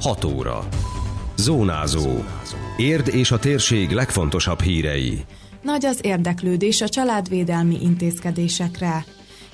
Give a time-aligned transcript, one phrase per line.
[0.00, 0.68] 6 óra.
[1.36, 2.10] Zónázó.
[2.76, 5.24] Érd és a térség legfontosabb hírei.
[5.62, 9.04] Nagy az érdeklődés a családvédelmi intézkedésekre.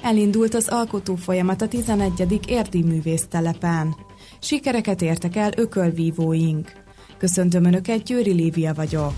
[0.03, 2.39] Elindult az alkotó folyamat a 11.
[2.47, 3.95] érdi művésztelepen.
[4.41, 6.73] Sikereket értek el ökölvívóink.
[7.19, 9.15] Köszöntöm Önöket, Győri Lívia vagyok.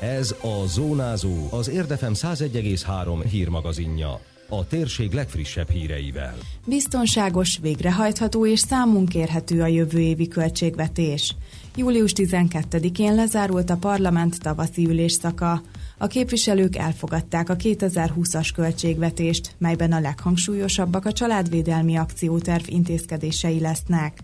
[0.00, 4.20] Ez a Zónázó, az Érdefem 101,3 hírmagazinja.
[4.48, 6.36] A térség legfrissebb híreivel.
[6.66, 11.36] Biztonságos, végrehajtható és számunk érhető a jövő évi költségvetés.
[11.76, 15.62] Július 12-én lezárult a parlament tavaszi ülésszaka.
[15.98, 24.18] A képviselők elfogadták a 2020-as költségvetést, melyben a leghangsúlyosabbak a családvédelmi akcióterv intézkedései lesznek.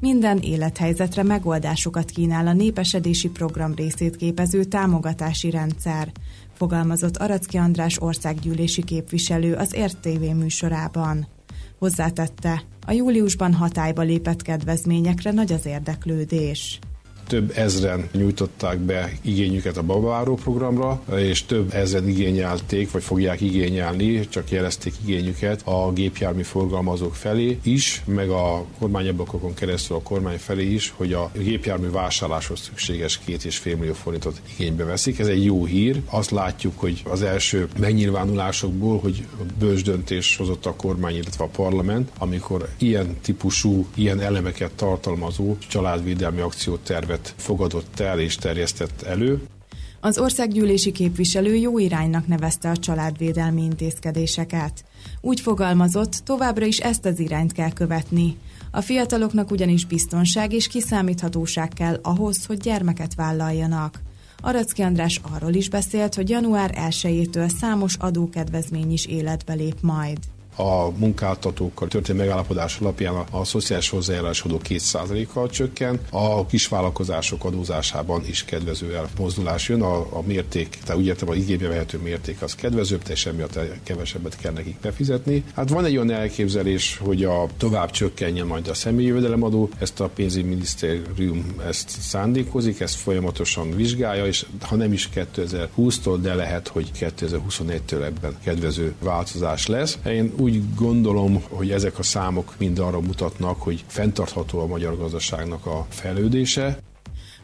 [0.00, 6.12] Minden élethelyzetre megoldásokat kínál a népesedési program részét képező támogatási rendszer,
[6.56, 11.26] fogalmazott Aracki András országgyűlési képviselő az RTV műsorában.
[11.78, 16.78] Hozzátette, a júliusban hatályba lépett kedvezményekre nagy az érdeklődés
[17.26, 24.28] több ezren nyújtották be igényüket a babaváró programra, és több ezren igényelték, vagy fogják igényelni,
[24.28, 30.72] csak jelezték igényüket a gépjármű forgalmazók felé is, meg a kormányablakokon keresztül a kormány felé
[30.72, 35.18] is, hogy a gépjármű vásárláshoz szükséges két és fél millió forintot igénybe veszik.
[35.18, 36.00] Ez egy jó hír.
[36.10, 39.26] Azt látjuk, hogy az első megnyilvánulásokból, hogy
[39.58, 46.40] bős döntés hozott a kormány, illetve a parlament, amikor ilyen típusú, ilyen elemeket tartalmazó családvédelmi
[46.40, 49.42] akciótervet tervet fogadott el és terjesztett elő.
[50.00, 54.84] Az országgyűlési képviselő jó iránynak nevezte a családvédelmi intézkedéseket.
[55.20, 58.36] Úgy fogalmazott, továbbra is ezt az irányt kell követni.
[58.70, 64.00] A fiataloknak ugyanis biztonság és kiszámíthatóság kell ahhoz, hogy gyermeket vállaljanak.
[64.40, 70.18] Aracki András arról is beszélt, hogy január 1-től számos adókedvezmény is életbe lép majd
[70.56, 78.22] a munkáltatókkal történő megállapodás alapján a, a szociális hozzájárulás adó 2%-kal csökken, a kisvállalkozások adózásában
[78.26, 82.54] is kedvező elmozdulás jön, a, a mérték, tehát úgy értem, a igénybe vehető mérték az
[82.54, 85.44] kedvezőbb, és emiatt kevesebbet kell nekik befizetni.
[85.54, 90.08] Hát van egy olyan elképzelés, hogy a tovább csökkenjen majd a személyi jövedelemadó, ezt a
[90.08, 98.04] pénzügyminisztérium ezt szándékozik, ezt folyamatosan vizsgálja, és ha nem is 2020-tól, de lehet, hogy 2021-től
[98.04, 99.98] ebben kedvező változás lesz.
[100.06, 100.45] Én úgy
[100.76, 106.78] gondolom, hogy ezek a számok mind arra mutatnak, hogy fenntartható a magyar gazdaságnak a fejlődése.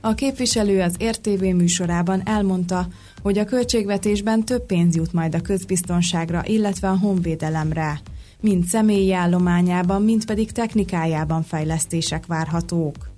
[0.01, 2.87] A képviselő az RTV műsorában elmondta,
[3.23, 8.01] hogy a költségvetésben több pénz jut majd a közbiztonságra, illetve a honvédelemre.
[8.41, 13.12] Mind személyi állományában, mind pedig technikájában fejlesztések várhatók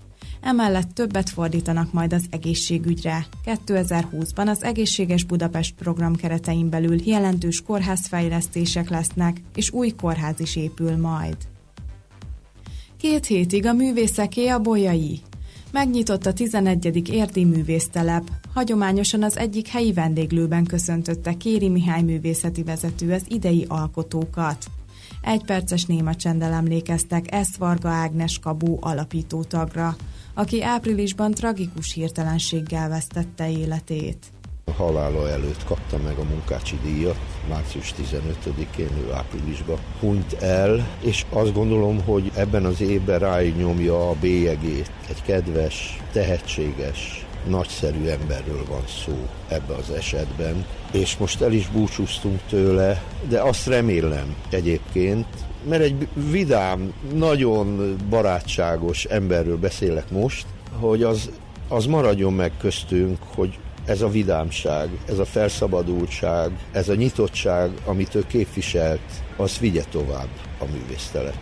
[0.44, 3.27] emellett többet fordítanak majd az egészségügyre.
[3.44, 10.97] 2020-ban az Egészséges Budapest program keretein belül jelentős kórházfejlesztések lesznek, és új kórház is épül
[10.97, 11.37] majd.
[12.97, 15.21] Két hétig a művészeké a bolyai.
[15.72, 17.09] Megnyitott a 11.
[17.12, 18.31] érdi művésztelep.
[18.55, 24.65] Hagyományosan az egyik helyi vendéglőben köszöntötte Kéri Mihály művészeti vezető az idei alkotókat.
[25.25, 29.97] Egy perces néma csendel emlékeztek Esz Varga Ágnes Kabó alapító tagra
[30.35, 34.27] aki áprilisban tragikus hirtelenséggel vesztette életét.
[34.65, 37.19] A halála előtt kapta meg a munkácsi díjat,
[37.49, 44.15] március 15-én, ő áprilisban hunyt el, és azt gondolom, hogy ebben az évben nyomja a
[44.21, 44.91] bélyegét.
[45.09, 52.41] Egy kedves, tehetséges, nagyszerű emberről van szó ebbe az esetben, és most el is búcsúztunk
[52.49, 55.27] tőle, de azt remélem egyébként,
[55.69, 60.47] mert egy vidám, nagyon barátságos emberről beszélek most,
[60.78, 61.31] hogy az,
[61.69, 68.15] az maradjon meg köztünk, hogy ez a vidámság, ez a felszabadultság, ez a nyitottság, amit
[68.15, 69.00] ő képviselt,
[69.37, 70.28] az vigye tovább
[70.59, 71.37] a művésztelep.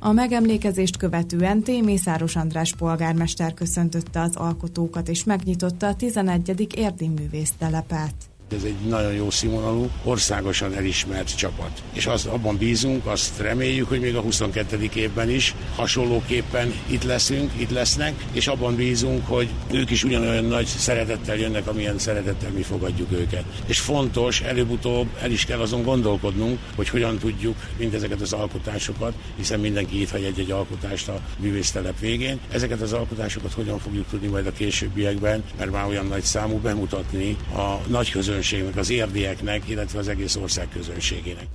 [0.00, 1.66] A megemlékezést követően T.
[1.84, 6.66] Mészáros András polgármester köszöntötte az alkotókat és megnyitotta a 11.
[6.76, 8.14] érdi művésztelepet.
[8.56, 11.82] Ez egy nagyon jó színvonalú, országosan elismert csapat.
[11.92, 14.88] És azt abban bízunk, azt reméljük, hogy még a 22.
[14.94, 20.66] évben is hasonlóképpen itt leszünk, itt lesznek, és abban bízunk, hogy ők is ugyanolyan nagy
[20.66, 23.44] szeretettel jönnek, amilyen szeretettel mi fogadjuk őket.
[23.66, 29.60] És fontos, előbb-utóbb el is kell azon gondolkodnunk, hogy hogyan tudjuk mindezeket az alkotásokat, hiszen
[29.60, 32.38] mindenki itt hagy egy-egy alkotást a művésztelep végén.
[32.52, 37.36] Ezeket az alkotásokat hogyan fogjuk tudni majd a későbbiekben, mert már olyan nagy számú bemutatni
[37.54, 41.46] a nagy közönség közönségnek, az érdieknek, illetve az egész ország közönségének.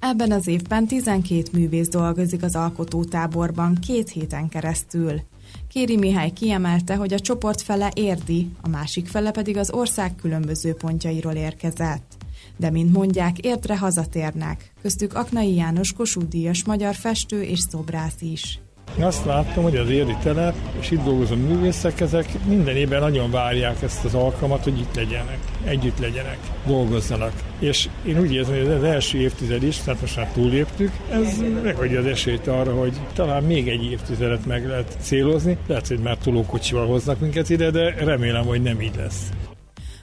[0.00, 5.20] Ebben az évben 12 művész dolgozik az alkotótáborban két héten keresztül.
[5.68, 10.72] Kéri Mihály kiemelte, hogy a csoport fele érdi, a másik fele pedig az ország különböző
[10.72, 12.16] pontjairól érkezett.
[12.56, 18.60] De, mint mondják, értre hazatérnek, köztük Aknai János Kossuth Díjas magyar festő és szobrász is
[18.98, 23.30] Én azt láttam, hogy az érdi telep, és itt dolgozó művészek, ezek minden évben nagyon
[23.30, 27.32] várják ezt az alkalmat, hogy itt legyenek, együtt legyenek, dolgozzanak.
[27.58, 31.98] És én úgy érzem, hogy az első évtized is, tehát most már túléptük, ez megadja
[31.98, 35.56] az esélyt arra, hogy talán még egy évtizedet meg lehet célozni.
[35.66, 39.30] Lehet, hogy már tolókocsival hoznak minket ide, de remélem, hogy nem így lesz.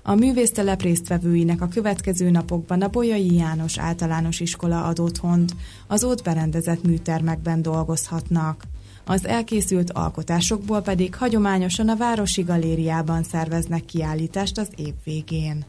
[0.03, 5.55] A művésztelep résztvevőinek a következő napokban a Bolyai János általános iskola ad otthont,
[5.87, 8.63] az ott berendezett műtermekben dolgozhatnak.
[9.09, 15.65] Az elkészült alkotásokból pedig hagyományosan a Városi Galériában szerveznek kiállítást az év végén.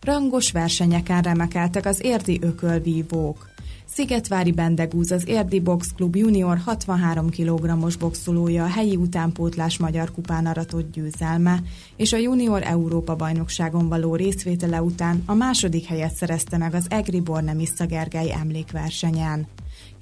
[0.00, 3.50] Rangos versenyeken remekeltek az érdi ökölvívók.
[3.84, 10.46] Szigetvári Bendegúz az Érdi Box Club junior 63 kg-os boxolója a helyi utánpótlás magyar kupán
[10.46, 11.62] aratott győzelme,
[11.96, 17.20] és a junior Európa bajnokságon való részvétele után a második helyet szerezte meg az Egri
[17.20, 19.46] Bornemissza Gergely emlékversenyen.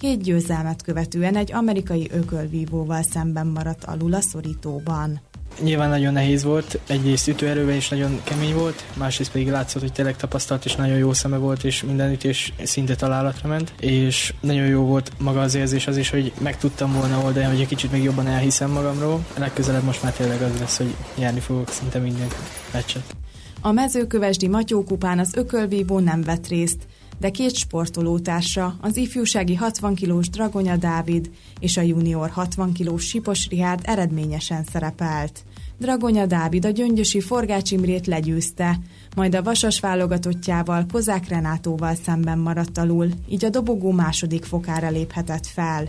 [0.01, 5.21] Két győzelmet követően egy amerikai ökölvívóval szemben maradt alul a szorítóban.
[5.63, 10.17] Nyilván nagyon nehéz volt, egyrészt ütőerőben is nagyon kemény volt, másrészt pedig látszott, hogy tényleg
[10.17, 14.83] tapasztalt és nagyon jó szeme volt, és minden ütés szinte találatra ment, és nagyon jó
[14.83, 18.03] volt maga az érzés az is, hogy meg tudtam volna oldani, hogy egy kicsit még
[18.03, 19.25] jobban elhiszem magamról.
[19.39, 22.29] Legközelebb most már tényleg az lesz, hogy járni fogok szinte minden
[22.73, 23.17] meccset.
[23.61, 26.87] A mezőkövesdi Matyó kupán az ökölvívó nem vett részt,
[27.21, 33.49] de két sportolótársa, az ifjúsági 60 kilós Dragonya Dávid és a junior 60 kilós Sipos
[33.49, 35.45] Rihárd eredményesen szerepelt.
[35.79, 38.79] Dragonya Dávid a gyöngyösi Forgács Imrét legyőzte,
[39.17, 45.47] majd a vasas válogatottjával Kozák Renátóval szemben maradt alul, így a dobogó második fokára léphetett
[45.47, 45.89] fel.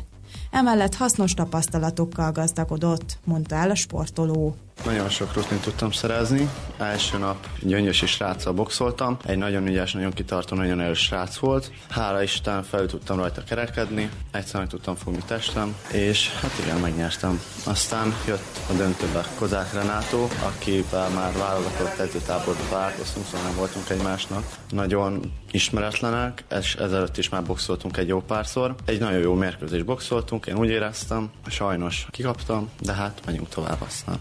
[0.51, 4.55] Emellett hasznos tapasztalatokkal gazdagodott, mondta el a sportoló.
[4.85, 6.49] Nagyon sok rutint tudtam szerezni.
[6.77, 9.17] Első nap gyöngyösi sráccal boxoltam.
[9.25, 11.71] Egy nagyon ügyes, nagyon kitartó, nagyon erős srác volt.
[11.89, 17.41] Hála Isten felül tudtam rajta kerekedni, egyszerűen tudtam fogni testem, és hát igen, megnyertem.
[17.65, 24.43] Aztán jött a döntőbe Kozák Renátó, akivel már válogatott edzőtáborba találkoztunk, szóval nem voltunk egymásnak.
[24.69, 28.75] Nagyon ismeretlenek, és ezelőtt is már boxoltunk egy jó párszor.
[28.85, 34.19] Egy nagyon jó mérkőzés boxoltunk, én úgy éreztem, sajnos kikaptam, de hát menjünk tovább aztán.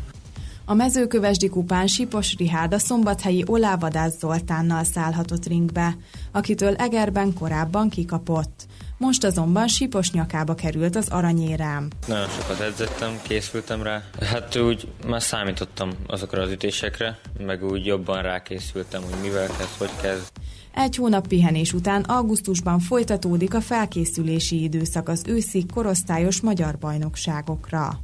[0.71, 5.97] A mezőkövesdi kupán Sipos Rihárd a szombathelyi Olávadász Zoltánnal szállhatott ringbe,
[6.33, 8.67] akitől Egerben korábban kikapott.
[8.99, 11.89] Most azonban Sipos nyakába került az aranyérám.
[12.07, 14.03] Nagyon sokat edzettem, készültem rá.
[14.21, 19.93] Hát úgy már számítottam azokra az ütésekre, meg úgy jobban rákészültem, hogy mivel kezd, hogy
[20.03, 20.29] kezd.
[20.75, 28.01] Egy hónap pihenés után augusztusban folytatódik a felkészülési időszak az őszi korosztályos magyar bajnokságokra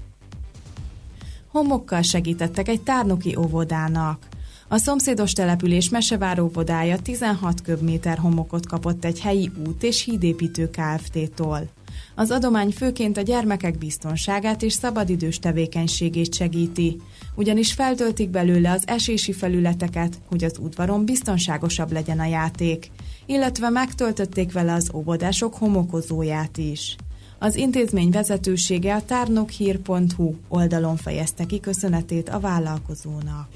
[1.56, 4.26] homokkal segítettek egy tárnoki óvodának.
[4.69, 11.69] A szomszédos település Mesevár óvodája 16 köbméter homokot kapott egy helyi út és hídépítő Kft-tól.
[12.14, 17.00] Az adomány főként a gyermekek biztonságát és szabadidős tevékenységét segíti,
[17.35, 22.91] ugyanis feltöltik belőle az esési felületeket, hogy az udvaron biztonságosabb legyen a játék,
[23.26, 26.97] illetve megtöltötték vele az óvodások homokozóját is.
[27.38, 33.49] Az intézmény vezetősége a tárnokhír.hu oldalon fejezte ki köszönetét a vállalkozónak.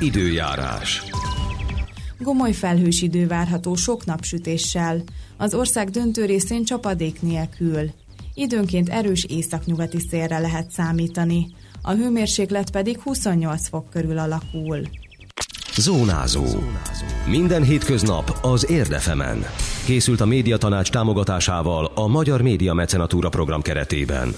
[0.00, 1.02] Időjárás.
[2.18, 5.02] Gomoly felhős idő várható sok napsütéssel,
[5.36, 7.90] az ország döntő részén csapadék nélkül.
[8.34, 11.46] Időnként erős északnyugati szélre lehet számítani,
[11.82, 14.80] a hőmérséklet pedig 28 fok körül alakul.
[15.76, 16.44] Zónázó.
[17.26, 19.44] Minden hétköznap az Érdefemen.
[19.86, 24.34] Készült a médiatanács támogatásával a Magyar Média Mecenatúra program keretében.